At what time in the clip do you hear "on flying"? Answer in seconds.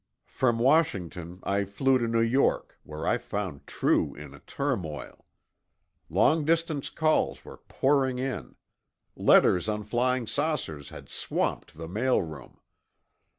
9.69-10.25